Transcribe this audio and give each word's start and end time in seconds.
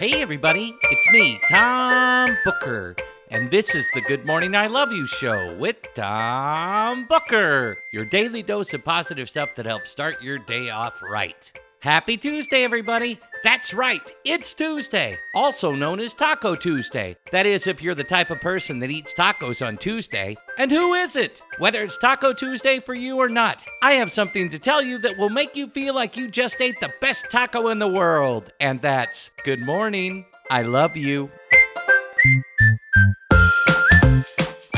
Hey, 0.00 0.22
everybody, 0.22 0.74
it's 0.90 1.12
me, 1.12 1.38
Tom 1.50 2.34
Booker, 2.42 2.96
and 3.30 3.50
this 3.50 3.74
is 3.74 3.86
the 3.92 4.00
Good 4.00 4.24
Morning 4.24 4.56
I 4.56 4.66
Love 4.66 4.92
You 4.92 5.06
show 5.06 5.54
with 5.58 5.76
Tom 5.94 7.06
Booker, 7.06 7.76
your 7.92 8.06
daily 8.06 8.42
dose 8.42 8.72
of 8.72 8.82
positive 8.82 9.28
stuff 9.28 9.54
that 9.56 9.66
helps 9.66 9.90
start 9.90 10.22
your 10.22 10.38
day 10.38 10.70
off 10.70 11.02
right. 11.02 11.52
Happy 11.80 12.18
Tuesday, 12.18 12.62
everybody! 12.62 13.18
That's 13.42 13.72
right, 13.72 14.02
it's 14.26 14.52
Tuesday, 14.52 15.16
also 15.34 15.72
known 15.72 15.98
as 15.98 16.12
Taco 16.12 16.54
Tuesday. 16.54 17.16
That 17.32 17.46
is, 17.46 17.66
if 17.66 17.80
you're 17.80 17.94
the 17.94 18.04
type 18.04 18.28
of 18.28 18.42
person 18.42 18.80
that 18.80 18.90
eats 18.90 19.14
tacos 19.14 19.66
on 19.66 19.78
Tuesday. 19.78 20.36
And 20.58 20.70
who 20.70 20.92
is 20.92 21.16
it? 21.16 21.40
Whether 21.56 21.82
it's 21.82 21.96
Taco 21.96 22.34
Tuesday 22.34 22.80
for 22.80 22.92
you 22.92 23.16
or 23.16 23.30
not, 23.30 23.64
I 23.82 23.92
have 23.92 24.12
something 24.12 24.50
to 24.50 24.58
tell 24.58 24.82
you 24.82 24.98
that 24.98 25.16
will 25.16 25.30
make 25.30 25.56
you 25.56 25.70
feel 25.70 25.94
like 25.94 26.18
you 26.18 26.28
just 26.28 26.60
ate 26.60 26.78
the 26.82 26.92
best 27.00 27.30
taco 27.30 27.68
in 27.68 27.78
the 27.78 27.88
world. 27.88 28.52
And 28.60 28.82
that's 28.82 29.30
good 29.42 29.60
morning. 29.60 30.26
I 30.50 30.60
love 30.60 30.98
you. 30.98 31.30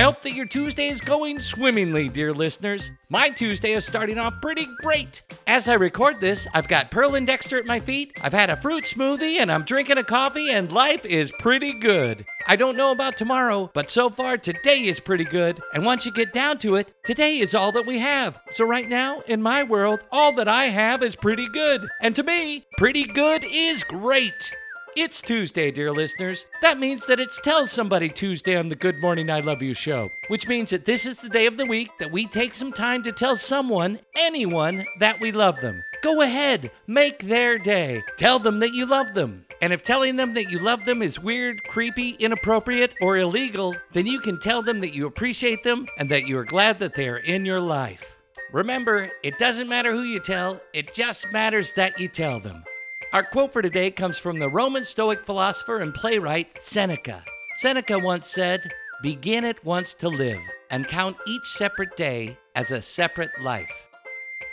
I 0.00 0.04
hope 0.04 0.22
that 0.22 0.32
your 0.32 0.46
Tuesday 0.46 0.88
is 0.88 1.02
going 1.02 1.40
swimmingly, 1.40 2.08
dear 2.08 2.32
listeners. 2.32 2.90
My 3.10 3.28
Tuesday 3.28 3.72
is 3.72 3.84
starting 3.84 4.16
off 4.16 4.32
pretty 4.40 4.66
great. 4.80 5.20
As 5.46 5.68
I 5.68 5.74
record 5.74 6.22
this, 6.22 6.48
I've 6.54 6.68
got 6.68 6.90
Pearl 6.90 7.16
and 7.16 7.26
Dexter 7.26 7.58
at 7.58 7.66
my 7.66 7.80
feet, 7.80 8.18
I've 8.22 8.32
had 8.32 8.48
a 8.48 8.56
fruit 8.56 8.84
smoothie, 8.84 9.40
and 9.40 9.52
I'm 9.52 9.62
drinking 9.62 9.98
a 9.98 10.02
coffee, 10.02 10.52
and 10.52 10.72
life 10.72 11.04
is 11.04 11.30
pretty 11.38 11.74
good. 11.74 12.24
I 12.46 12.56
don't 12.56 12.78
know 12.78 12.92
about 12.92 13.18
tomorrow, 13.18 13.70
but 13.74 13.90
so 13.90 14.08
far 14.08 14.38
today 14.38 14.86
is 14.86 15.00
pretty 15.00 15.24
good. 15.24 15.60
And 15.74 15.84
once 15.84 16.06
you 16.06 16.12
get 16.12 16.32
down 16.32 16.56
to 16.60 16.76
it, 16.76 16.94
today 17.04 17.36
is 17.36 17.54
all 17.54 17.70
that 17.72 17.84
we 17.84 17.98
have. 17.98 18.40
So 18.52 18.64
right 18.64 18.88
now, 18.88 19.20
in 19.26 19.42
my 19.42 19.62
world, 19.64 20.00
all 20.10 20.32
that 20.36 20.48
I 20.48 20.68
have 20.68 21.02
is 21.02 21.14
pretty 21.14 21.46
good. 21.46 21.86
And 22.00 22.16
to 22.16 22.22
me, 22.22 22.64
pretty 22.78 23.04
good 23.04 23.44
is 23.46 23.84
great. 23.84 24.50
It's 24.96 25.20
Tuesday, 25.20 25.70
dear 25.70 25.92
listeners. 25.92 26.46
That 26.62 26.80
means 26.80 27.06
that 27.06 27.20
it's 27.20 27.40
Tell 27.40 27.64
Somebody 27.64 28.08
Tuesday 28.08 28.56
on 28.56 28.68
the 28.68 28.74
Good 28.74 29.00
Morning 29.00 29.30
I 29.30 29.38
Love 29.38 29.62
You 29.62 29.72
show, 29.72 30.10
which 30.26 30.48
means 30.48 30.70
that 30.70 30.84
this 30.84 31.06
is 31.06 31.18
the 31.18 31.28
day 31.28 31.46
of 31.46 31.56
the 31.56 31.64
week 31.64 31.90
that 32.00 32.10
we 32.10 32.26
take 32.26 32.52
some 32.52 32.72
time 32.72 33.04
to 33.04 33.12
tell 33.12 33.36
someone, 33.36 34.00
anyone, 34.18 34.84
that 34.98 35.20
we 35.20 35.30
love 35.30 35.60
them. 35.60 35.84
Go 36.02 36.22
ahead, 36.22 36.72
make 36.88 37.20
their 37.20 37.56
day. 37.56 38.02
Tell 38.16 38.40
them 38.40 38.58
that 38.60 38.74
you 38.74 38.84
love 38.84 39.14
them. 39.14 39.46
And 39.62 39.72
if 39.72 39.84
telling 39.84 40.16
them 40.16 40.34
that 40.34 40.50
you 40.50 40.58
love 40.58 40.84
them 40.84 41.02
is 41.02 41.20
weird, 41.20 41.62
creepy, 41.68 42.10
inappropriate, 42.18 42.96
or 43.00 43.16
illegal, 43.16 43.76
then 43.92 44.06
you 44.06 44.18
can 44.18 44.40
tell 44.40 44.60
them 44.60 44.80
that 44.80 44.94
you 44.94 45.06
appreciate 45.06 45.62
them 45.62 45.86
and 45.98 46.10
that 46.10 46.26
you 46.26 46.36
are 46.36 46.44
glad 46.44 46.80
that 46.80 46.94
they 46.94 47.08
are 47.08 47.18
in 47.18 47.44
your 47.44 47.60
life. 47.60 48.10
Remember, 48.52 49.12
it 49.22 49.38
doesn't 49.38 49.68
matter 49.68 49.92
who 49.92 50.02
you 50.02 50.18
tell, 50.18 50.60
it 50.72 50.94
just 50.94 51.30
matters 51.30 51.72
that 51.74 52.00
you 52.00 52.08
tell 52.08 52.40
them. 52.40 52.64
Our 53.12 53.24
quote 53.24 53.52
for 53.52 53.60
today 53.60 53.90
comes 53.90 54.18
from 54.18 54.38
the 54.38 54.48
Roman 54.48 54.84
Stoic 54.84 55.26
philosopher 55.26 55.80
and 55.80 55.92
playwright 55.92 56.56
Seneca. 56.62 57.24
Seneca 57.56 57.98
once 57.98 58.28
said, 58.28 58.70
Begin 59.02 59.44
at 59.44 59.64
once 59.64 59.94
to 59.94 60.08
live, 60.08 60.38
and 60.70 60.86
count 60.86 61.16
each 61.26 61.44
separate 61.44 61.96
day 61.96 62.38
as 62.54 62.70
a 62.70 62.80
separate 62.80 63.32
life. 63.42 63.72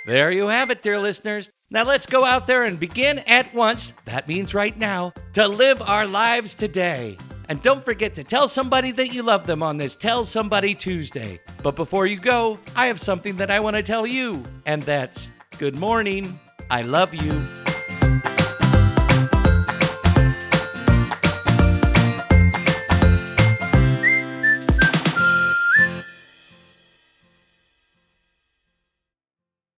There 0.07 0.31
you 0.31 0.47
have 0.47 0.71
it, 0.71 0.81
dear 0.81 0.99
listeners. 0.99 1.51
Now 1.69 1.83
let's 1.83 2.07
go 2.07 2.25
out 2.25 2.47
there 2.47 2.63
and 2.63 2.79
begin 2.79 3.19
at 3.27 3.53
once, 3.53 3.93
that 4.05 4.27
means 4.27 4.55
right 4.55 4.75
now, 4.75 5.13
to 5.33 5.47
live 5.47 5.79
our 5.83 6.07
lives 6.07 6.55
today. 6.55 7.15
And 7.49 7.61
don't 7.61 7.85
forget 7.85 8.15
to 8.15 8.23
tell 8.23 8.47
somebody 8.47 8.91
that 8.93 9.13
you 9.13 9.21
love 9.21 9.45
them 9.45 9.61
on 9.61 9.77
this 9.77 9.95
Tell 9.95 10.25
Somebody 10.25 10.73
Tuesday. 10.73 11.39
But 11.61 11.75
before 11.75 12.07
you 12.07 12.17
go, 12.19 12.57
I 12.75 12.87
have 12.87 12.99
something 12.99 13.35
that 13.35 13.51
I 13.51 13.59
want 13.59 13.75
to 13.75 13.83
tell 13.83 14.07
you, 14.07 14.41
and 14.65 14.81
that's 14.81 15.29
good 15.59 15.77
morning. 15.77 16.39
I 16.71 16.81
love 16.81 17.13
you. 17.13 17.66